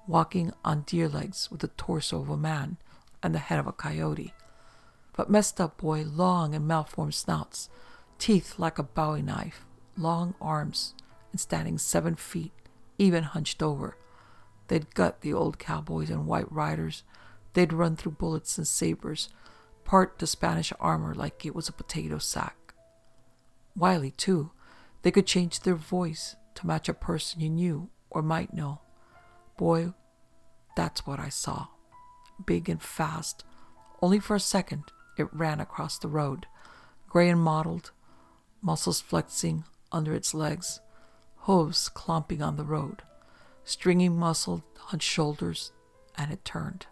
[0.07, 2.77] walking on deer legs with the torso of a man
[3.23, 4.35] and the head of a coyote.
[5.17, 7.69] But messed up boy, long and malformed snouts,
[8.19, 9.65] teeth like a bowie knife,
[9.97, 10.95] long arms,
[11.33, 12.53] and standing seven feet,
[12.99, 13.97] even hunched over.
[14.69, 17.03] They'd gut the old cowboys and white riders.
[17.53, 19.29] They'd run through bullets and sabers,
[19.85, 22.75] part the Spanish armor like it was a potato sack.
[23.77, 24.53] Wily, too,
[25.03, 28.81] they could change their voice to match a person you knew or might know.
[29.57, 29.93] Boy,
[30.77, 31.67] that's what I saw.
[32.47, 33.45] Big and fast.
[34.01, 34.85] Only for a second,
[35.19, 36.47] it ran across the road,
[37.09, 37.91] gray and mottled,
[38.63, 40.81] muscles flexing under its legs,
[41.43, 43.03] hooves clomping on the road,
[43.63, 45.73] stringy muscled on shoulders,
[46.19, 46.87] and it turned.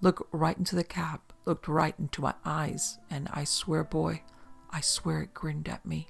[0.00, 4.22] Looked right into the cab, looked right into my eyes, and I swear, boy,
[4.70, 6.08] I swear it grinned at me.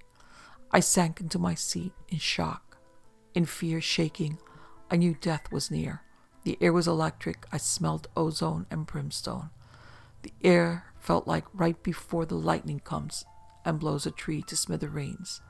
[0.71, 2.79] I sank into my seat in shock,
[3.35, 4.39] in fear, shaking.
[4.89, 6.03] I knew death was near.
[6.45, 7.47] The air was electric.
[7.51, 9.51] I smelled ozone and brimstone.
[10.23, 13.25] The air felt like right before the lightning comes
[13.65, 15.41] and blows a tree to smithereens.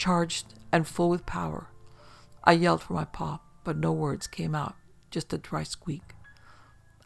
[0.00, 1.68] Charged and full with power,
[2.42, 4.76] I yelled for my pop, but no words came out,
[5.10, 6.14] just a dry squeak.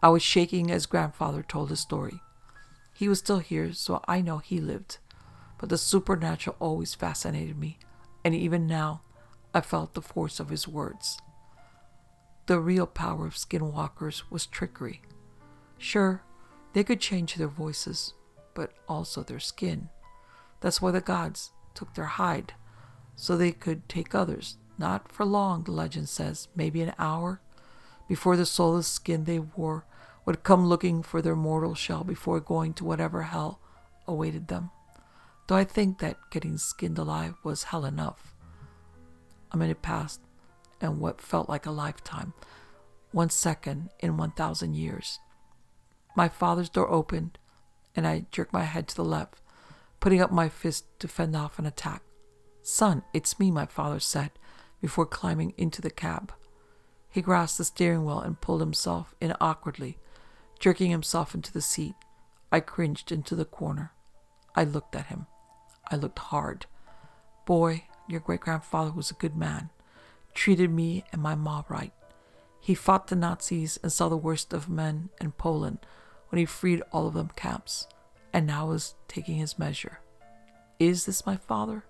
[0.00, 2.20] I was shaking as grandfather told his story.
[2.92, 4.98] He was still here, so I know he lived
[5.58, 7.78] but the supernatural always fascinated me,
[8.22, 9.00] and even now
[9.54, 11.18] I felt the force of his words.
[12.44, 15.00] The real power of skinwalkers was trickery.
[15.78, 16.22] Sure,
[16.74, 18.12] they could change their voices,
[18.52, 19.88] but also their skin.
[20.60, 22.52] That's why the gods took their hide,
[23.16, 27.40] so they could take others, not for long, the legend says, maybe an hour,
[28.08, 29.84] before the soulless skin they wore
[30.26, 33.60] would come looking for their mortal shell before going to whatever hell
[34.06, 34.70] awaited them
[35.46, 38.34] though I think that getting skinned alive was hell enough.
[39.52, 40.20] A minute passed,
[40.80, 42.32] and what felt like a lifetime,
[43.12, 45.18] one second in 1,000 years.
[46.16, 47.38] My father's door opened,
[47.94, 49.40] and I jerked my head to the left,
[50.00, 52.02] putting up my fist to fend off an attack.
[52.66, 54.30] Son, it's me, my father said,
[54.80, 56.32] before climbing into the cab.
[57.10, 59.98] He grasped the steering wheel and pulled himself in awkwardly,
[60.58, 61.94] jerking himself into the seat.
[62.50, 63.92] I cringed into the corner.
[64.56, 65.26] I looked at him.
[65.90, 66.64] I looked hard.
[67.44, 69.68] Boy, your great grandfather was a good man,
[70.32, 71.92] treated me and my ma right.
[72.60, 75.80] He fought the Nazis and saw the worst of men in Poland
[76.30, 77.86] when he freed all of them camps,
[78.32, 80.00] and now is taking his measure.
[80.78, 81.84] Is this my father?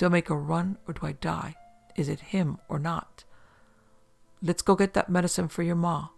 [0.00, 1.56] Do I make a run or do I die?
[1.94, 3.24] Is it him or not?
[4.40, 6.08] Let's go get that medicine for your ma,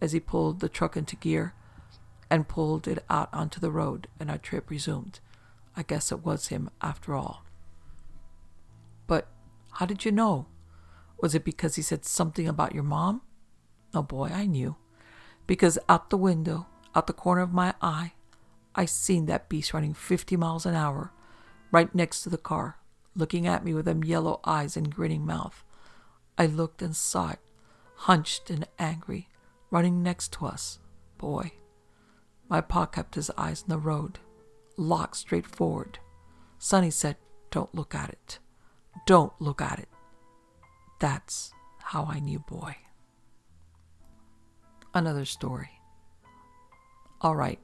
[0.00, 1.54] as he pulled the truck into gear
[2.28, 5.20] and pulled it out onto the road, and our trip resumed.
[5.76, 7.44] I guess it was him after all.
[9.06, 9.28] But
[9.74, 10.46] how did you know?
[11.20, 13.22] Was it because he said something about your mom?
[13.94, 14.74] Oh boy, I knew.
[15.46, 18.14] Because out the window, out the corner of my eye,
[18.74, 21.12] I seen that beast running 50 miles an hour
[21.70, 22.77] right next to the car,
[23.18, 25.64] looking at me with them yellow eyes and grinning mouth.
[26.38, 27.40] I looked and saw it,
[27.96, 29.28] hunched and angry,
[29.70, 30.78] running next to us.
[31.18, 31.52] Boy.
[32.48, 34.20] My pa kept his eyes on the road,
[34.76, 35.98] locked straight forward.
[36.58, 37.16] Sonny said,
[37.50, 38.38] Don't look at it.
[39.04, 39.88] Don't look at it.
[41.00, 42.76] That's how I knew boy.
[44.94, 45.70] Another story.
[47.20, 47.58] All right.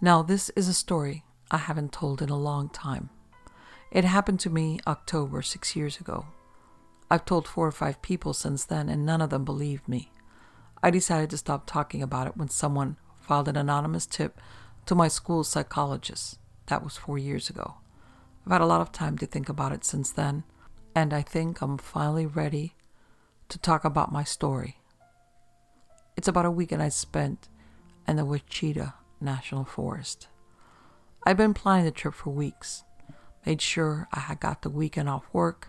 [0.00, 3.08] Now, this is a story I haven't told in a long time.
[3.96, 6.26] It happened to me October six years ago.
[7.10, 10.12] I've told four or five people since then, and none of them believed me.
[10.82, 14.38] I decided to stop talking about it when someone filed an anonymous tip
[14.84, 16.38] to my school psychologist.
[16.66, 17.76] That was four years ago.
[18.44, 20.44] I've had a lot of time to think about it since then,
[20.94, 22.74] and I think I'm finally ready
[23.48, 24.76] to talk about my story.
[26.18, 27.48] It's about a weekend I spent
[28.06, 28.92] in the Wichita
[29.22, 30.28] National Forest.
[31.24, 32.84] I've been planning the trip for weeks,
[33.46, 35.68] made sure I had got the weekend off work,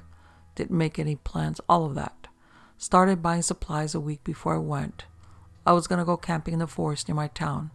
[0.55, 2.27] didn't make any plans, all of that.
[2.77, 5.05] Started buying supplies a week before I went.
[5.65, 7.71] I was going to go camping in the forest near my town.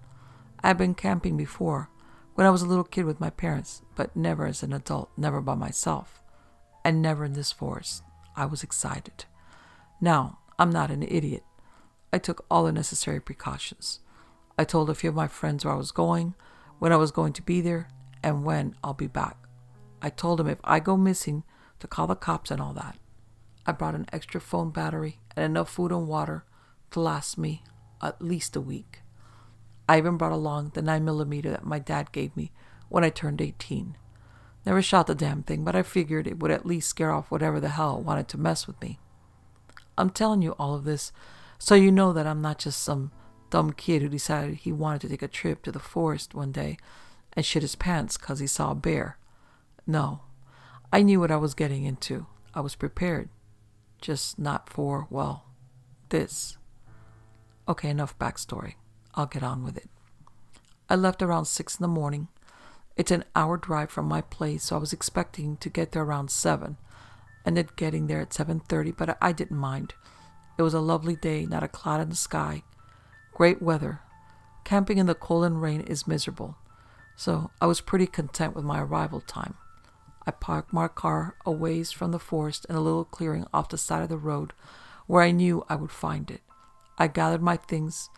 [0.61, 1.89] I had been camping before,
[2.35, 5.41] when I was a little kid with my parents, but never as an adult, never
[5.41, 6.23] by myself,
[6.85, 8.03] and never in this forest.
[8.37, 9.27] I was excited.
[10.01, 11.45] Now, I'm not an idiot.
[12.13, 14.01] I took all the necessary precautions.
[14.59, 16.35] I told a few of my friends where I was going,
[16.79, 17.89] when I was going to be there,
[18.23, 19.42] and when I'll be back.
[20.03, 21.45] I told him if I go missing,
[21.79, 22.99] to call the cops and all that.
[23.67, 26.45] I brought an extra phone battery and enough food and water
[26.91, 27.63] to last me
[28.03, 29.01] at least a week.
[29.89, 32.53] I even brought along the 9mm that my dad gave me
[32.89, 33.97] when I turned 18.
[34.65, 37.59] Never shot the damn thing, but I figured it would at least scare off whatever
[37.59, 38.99] the hell wanted to mess with me.
[39.99, 41.13] I'm telling you all of this
[41.59, 43.13] so you know that I'm not just some
[43.51, 46.77] dumb kid who decided he wanted to take a trip to the forest one day
[47.33, 49.19] and shit his pants because he saw a bear.
[49.87, 50.21] No,
[50.93, 52.27] I knew what I was getting into.
[52.55, 53.29] I was prepared.
[54.01, 55.45] Just not for, well,
[56.09, 56.59] this.
[57.69, 58.75] Okay, enough backstory.
[59.15, 59.89] I'll get on with it.
[60.89, 62.29] I left around 6 in the morning.
[62.97, 66.31] It's an hour drive from my place, so I was expecting to get there around
[66.31, 66.77] 7.
[67.47, 69.95] Ended getting there at 7:30, but I didn't mind.
[70.59, 72.63] It was a lovely day, not a cloud in the sky.
[73.33, 74.01] Great weather.
[74.65, 76.57] Camping in the cold and rain is miserable,
[77.17, 79.55] so I was pretty content with my arrival time.
[80.27, 83.79] I parked my car a ways from the forest in a little clearing off the
[83.79, 84.53] side of the road
[85.07, 86.43] where I knew I would find it.
[86.99, 88.09] I gathered my things,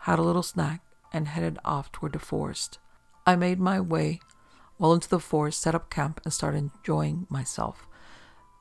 [0.00, 0.82] had a little snack,
[1.12, 2.78] and headed off toward the forest.
[3.26, 4.20] I made my way
[4.78, 7.86] well into the forest, set up camp, and started enjoying myself.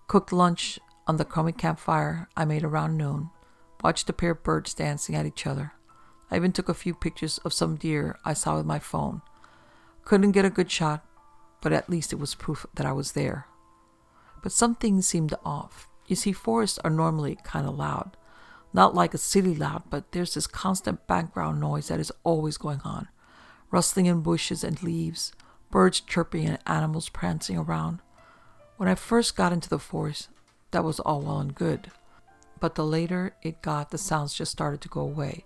[0.07, 3.29] Cooked lunch on the crummy campfire I made around noon,
[3.83, 5.73] watched a pair of birds dancing at each other.
[6.29, 9.21] I even took a few pictures of some deer I saw with my phone.
[10.03, 11.05] Couldn't get a good shot,
[11.61, 13.47] but at least it was proof that I was there.
[14.41, 15.87] But some things seemed off.
[16.07, 18.15] You see, forests are normally kind of loud.
[18.73, 22.81] Not like a city loud, but there's this constant background noise that is always going
[22.83, 23.07] on
[23.71, 25.31] rustling in bushes and leaves,
[25.69, 28.01] birds chirping, and animals prancing around.
[28.77, 30.29] When I first got into the forest,
[30.71, 31.91] that was all well and good.
[32.59, 35.45] But the later it got, the sounds just started to go away.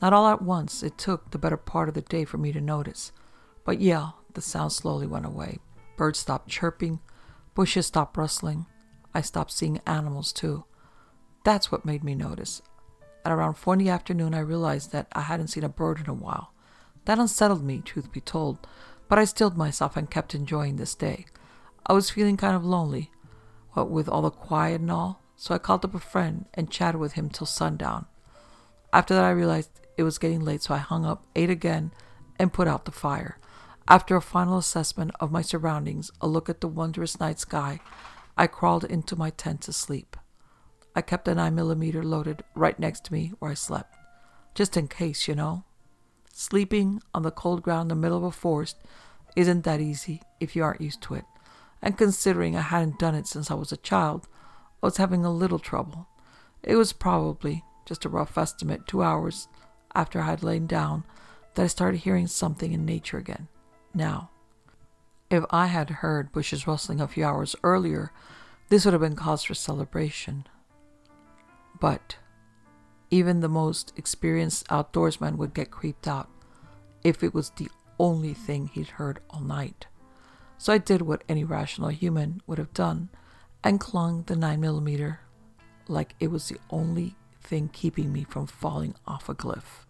[0.00, 2.60] Not all at once, it took the better part of the day for me to
[2.60, 3.12] notice.
[3.64, 5.58] But yeah, the sound slowly went away.
[5.96, 7.00] Birds stopped chirping,
[7.54, 8.66] bushes stopped rustling.
[9.12, 10.64] I stopped seeing animals too.
[11.42, 12.62] That's what made me notice.
[13.24, 16.08] At around four in the afternoon, I realized that I hadn't seen a bird in
[16.08, 16.52] a while.
[17.06, 18.66] That unsettled me, truth be told,
[19.08, 21.26] but I stilled myself and kept enjoying this day.
[21.86, 23.10] I was feeling kind of lonely,
[23.72, 27.00] what with all the quiet and all, so I called up a friend and chatted
[27.00, 28.06] with him till sundown.
[28.92, 31.92] After that, I realized it was getting late, so I hung up, ate again,
[32.38, 33.38] and put out the fire.
[33.88, 37.78] After a final assessment of my surroundings, a look at the wondrous night sky,
[38.36, 40.16] I crawled into my tent to sleep.
[40.96, 43.94] I kept a 9mm loaded right next to me where I slept,
[44.56, 45.62] just in case, you know.
[46.32, 48.76] Sleeping on the cold ground in the middle of a forest
[49.36, 51.24] isn't that easy if you aren't used to it,
[51.80, 54.26] and considering I hadn't done it since I was a child,
[54.82, 56.08] I was having a little trouble.
[56.64, 59.46] It was probably, just a rough estimate, two hours
[59.94, 61.04] after I had lain down
[61.54, 63.46] that I started hearing something in nature again.
[63.96, 64.28] Now,
[65.30, 68.12] if I had heard bushes rustling a few hours earlier,
[68.68, 70.46] this would have been cause for celebration.
[71.80, 72.16] But
[73.10, 76.28] even the most experienced outdoorsman would get creeped out
[77.02, 79.86] if it was the only thing he'd heard all night.
[80.58, 83.08] So I did what any rational human would have done
[83.64, 85.16] and clung the 9mm
[85.88, 89.86] like it was the only thing keeping me from falling off a cliff.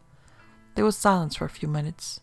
[0.76, 2.20] There was silence for a few minutes.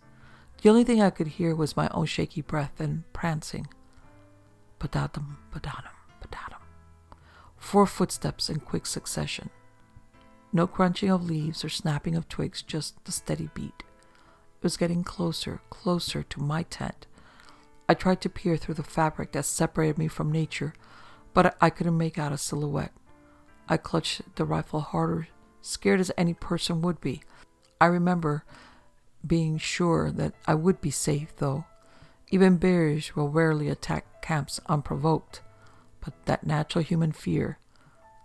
[0.64, 3.68] The only thing I could hear was my own shaky breath and prancing.
[4.80, 5.91] Padatum, padatum,
[6.22, 6.61] padatum.
[7.57, 9.49] Four footsteps in quick succession.
[10.53, 13.84] No crunching of leaves or snapping of twigs, just the steady beat.
[13.84, 17.07] It was getting closer, closer to my tent.
[17.89, 20.74] I tried to peer through the fabric that separated me from nature,
[21.34, 22.93] but I couldn't make out a silhouette.
[23.68, 25.28] I clutched the rifle harder,
[25.59, 27.22] scared as any person would be.
[27.82, 28.45] I remember
[29.26, 31.65] being sure that I would be safe, though.
[32.30, 35.41] Even bears will rarely attack camps unprovoked.
[36.01, 37.59] But that natural human fear,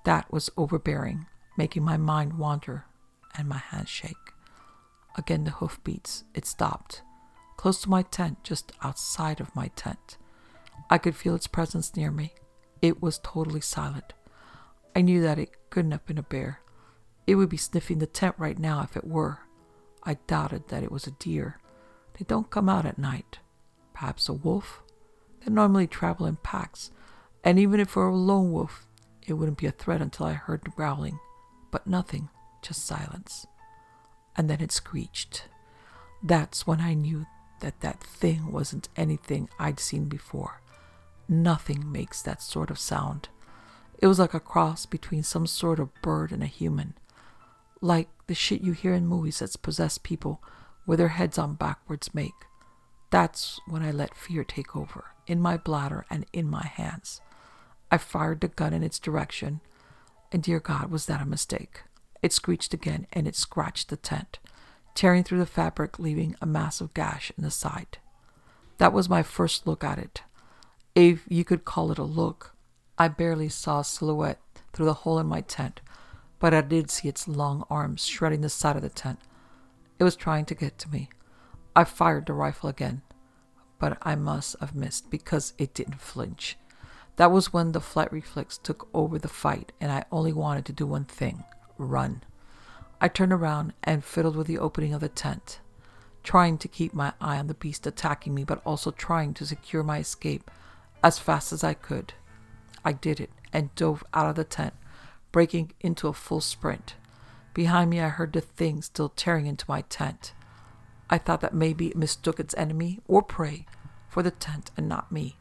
[0.04, 1.26] that was overbearing,
[1.56, 2.86] making my mind wander
[3.36, 4.16] and my hands shake.
[5.16, 6.24] Again, the hoofbeats.
[6.34, 7.02] It stopped,
[7.56, 10.16] close to my tent, just outside of my tent.
[10.90, 12.32] I could feel its presence near me.
[12.80, 14.12] It was totally silent.
[14.96, 16.60] I knew that it couldn't have been a bear.
[17.26, 19.40] It would be sniffing the tent right now if it were.
[20.08, 21.58] I doubted that it was a deer.
[22.18, 23.40] They don't come out at night.
[23.92, 24.82] Perhaps a wolf?
[25.44, 26.90] They normally travel in packs,
[27.44, 28.86] and even if it were a lone wolf,
[29.26, 31.18] it wouldn't be a threat until I heard the growling.
[31.70, 32.30] but nothing,
[32.62, 33.46] just silence.
[34.34, 35.44] And then it screeched.
[36.22, 37.26] That's when I knew
[37.60, 40.62] that that thing wasn't anything I'd seen before.
[41.28, 43.28] Nothing makes that sort of sound.
[43.98, 46.94] It was like a cross between some sort of bird and a human.
[47.80, 50.42] Like the shit you hear in movies that's possessed people
[50.86, 52.46] with their heads on backwards make.
[53.10, 57.20] That's when I let fear take over, in my bladder and in my hands.
[57.90, 59.60] I fired the gun in its direction,
[60.30, 61.82] and dear God, was that a mistake?
[62.22, 64.38] It screeched again and it scratched the tent,
[64.94, 67.98] tearing through the fabric, leaving a massive gash in the side.
[68.78, 70.22] That was my first look at it.
[70.94, 72.54] If you could call it a look,
[72.98, 74.40] I barely saw a silhouette
[74.72, 75.80] through the hole in my tent,
[76.38, 79.18] but I did see its long arms shredding the side of the tent.
[79.98, 81.08] It was trying to get to me.
[81.74, 83.02] I fired the rifle again,
[83.78, 86.56] but I must have missed because it didn't flinch.
[87.16, 90.72] That was when the flight reflex took over the fight, and I only wanted to
[90.72, 91.44] do one thing
[91.76, 92.22] run.
[93.00, 95.60] I turned around and fiddled with the opening of the tent,
[96.24, 99.82] trying to keep my eye on the beast attacking me, but also trying to secure
[99.82, 100.50] my escape
[101.02, 102.14] as fast as I could.
[102.84, 104.74] I did it and dove out of the tent,
[105.32, 106.94] breaking into a full sprint.
[107.54, 110.32] Behind me, I heard the thing still tearing into my tent.
[111.10, 113.66] I thought that maybe it mistook its enemy or prey
[114.08, 115.36] for the tent and not me.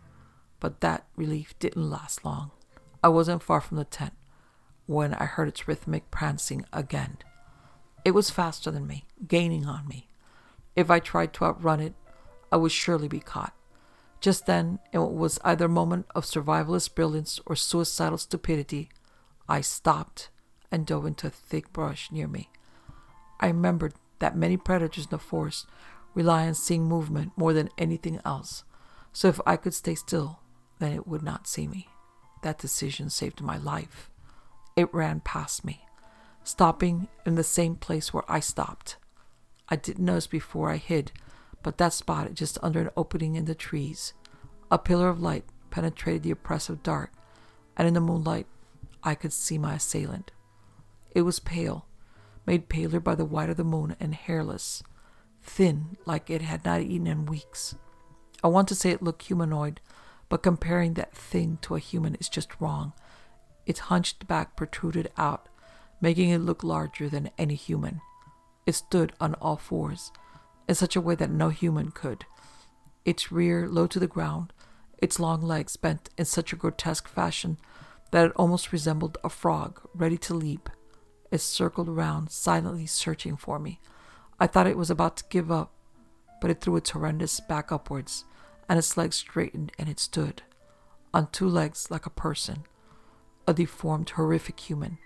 [0.60, 2.52] But that relief didn't last long.
[3.04, 4.14] I wasn't far from the tent
[4.88, 7.18] when I heard its rhythmic prancing again.
[8.04, 10.08] It was faster than me, gaining on me.
[10.76, 11.94] If I tried to outrun it,
[12.52, 13.54] I would surely be caught.
[14.22, 18.90] Just then, what was either a moment of survivalist brilliance or suicidal stupidity,
[19.50, 20.30] I stopped
[20.72, 22.50] and dove into a thick brush near me.
[23.40, 25.68] I remembered that many predators in the forest
[26.14, 28.64] rely on seeing movement more than anything else,
[29.14, 30.40] so if I could stay still,
[30.80, 31.88] then it would not see me.
[32.44, 34.10] That decision saved my life.
[34.76, 35.86] It ran past me,
[36.44, 38.98] stopping in the same place where I stopped.
[39.70, 41.12] I didn't notice before I hid,
[41.64, 44.14] but that spot just under an opening in the trees.
[44.70, 47.12] A pillar of light penetrated the oppressive dark,
[47.76, 48.48] and in the moonlight
[49.04, 50.32] I could see my assailant.
[51.12, 51.88] It was pale,
[52.46, 54.84] made paler by the white of the moon, and hairless,
[55.42, 57.76] thin like it had not eaten in weeks.
[58.44, 59.82] I want to say it looked humanoid,
[60.30, 62.94] but comparing that thing to a human is just wrong.
[63.66, 65.50] Its hunched back protruded out,
[66.00, 68.02] making it look larger than any human.
[68.66, 70.12] It stood on all fours,
[70.68, 72.26] in such a way that no human could.
[73.06, 74.52] Its rear low to the ground,
[74.98, 77.58] its long legs bent in such a grotesque fashion
[78.12, 80.70] that it almost resembled a frog ready to leap.
[81.32, 83.80] It circled around, silently searching for me.
[84.40, 85.74] I thought it was about to give up,
[86.42, 88.26] but it threw its horrendous back upwards,
[88.70, 90.44] and its legs straightened and it stood,
[91.14, 92.64] on two legs like a person,
[93.48, 94.98] a deformed, horrific human.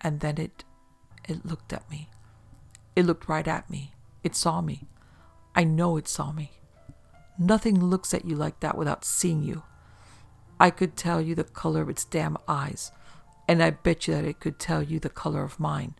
[0.00, 0.64] And then it,
[1.28, 2.08] it looked at me.
[2.96, 3.92] It looked right at me.
[4.24, 4.88] It saw me.
[5.54, 6.52] I know it saw me.
[7.38, 9.62] Nothing looks at you like that without seeing you.
[10.60, 12.92] I could tell you the color of its damn eyes,
[13.48, 15.94] and I bet you that it could tell you the color of mine.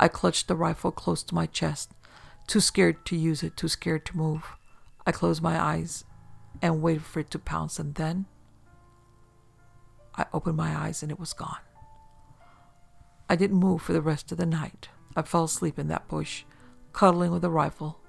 [0.00, 1.92] I clutched the rifle close to my chest,
[2.48, 4.56] too scared to use it, too scared to move.
[5.06, 6.02] I closed my eyes
[6.60, 8.26] and waited for it to pounce, and then
[10.16, 11.58] I opened my eyes and it was gone.
[13.30, 14.88] I didn't move for the rest of the night.
[15.14, 16.42] I fell asleep in that bush,
[16.92, 18.00] cuddling with the rifle,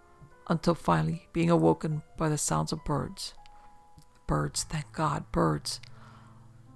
[0.47, 3.36] until finally being awoken by the sounds of birds.
[4.28, 5.80] Birds, thank God, birds.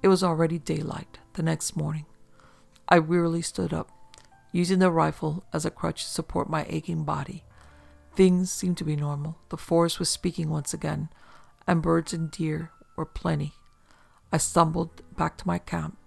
[0.04, 2.06] It was already daylight the next morning.
[2.88, 3.91] I wearily stood up,
[4.52, 7.43] using the rifle as a crutch to support my aching body.
[8.16, 9.38] Things seemed to be normal.
[9.50, 11.10] The forest was speaking once again,
[11.68, 13.54] and birds and deer were plenty.
[14.32, 15.97] I stumbled back to my camp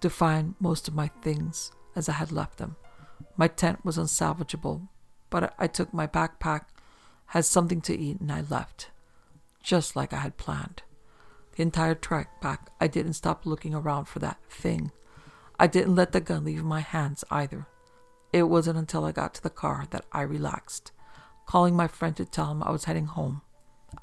[0.00, 2.76] to find most of my things as I had left them.
[3.36, 4.88] My tent was unsalvageable,
[5.28, 6.62] but I took my backpack,
[7.26, 8.90] had something to eat, and I left,
[9.70, 10.82] just like I had planned.
[11.54, 14.90] The entire trek back, I didn't stop looking around for that thing.
[15.60, 17.68] I didn't let the gun leave my hands either.
[18.32, 20.90] It wasn't until I got to the car that I relaxed,
[21.46, 23.42] calling my friend to tell him I was heading home.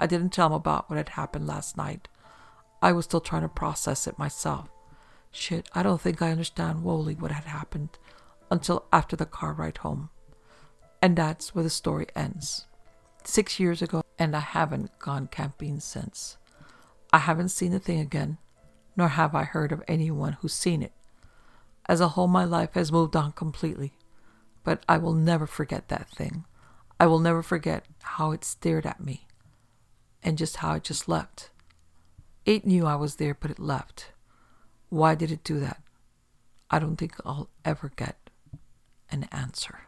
[0.00, 2.08] I didn't tell him about what had happened last night.
[2.80, 4.70] I was still trying to process it myself.
[5.30, 7.98] Shit, I don't think I understand wholly what had happened
[8.50, 10.08] until after the car ride home.
[11.02, 12.64] And that's where the story ends.
[13.30, 16.38] Six years ago, and I haven't gone camping since.
[17.12, 18.38] I haven't seen the thing again,
[18.96, 20.94] nor have I heard of anyone who's seen it.
[21.86, 23.92] As a whole, my life has moved on completely,
[24.64, 26.46] but I will never forget that thing.
[26.98, 29.26] I will never forget how it stared at me
[30.22, 31.50] and just how it just left.
[32.46, 34.12] It knew I was there, but it left.
[34.88, 35.82] Why did it do that?
[36.70, 38.30] I don't think I'll ever get.
[39.10, 39.87] an answer.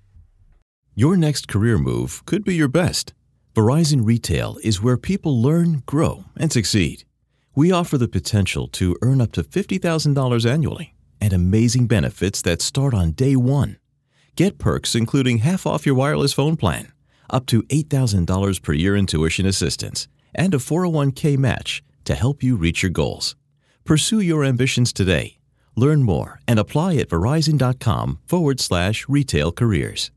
[0.93, 3.13] Your next career move could be your best.
[3.55, 7.05] Verizon Retail is where people learn, grow, and succeed.
[7.55, 12.93] We offer the potential to earn up to $50,000 annually and amazing benefits that start
[12.93, 13.77] on day one.
[14.35, 16.91] Get perks including half off your wireless phone plan,
[17.29, 22.57] up to $8,000 per year in tuition assistance, and a 401k match to help you
[22.57, 23.37] reach your goals.
[23.85, 25.37] Pursue your ambitions today.
[25.77, 30.11] Learn more and apply at verizon.com forward slash retail careers.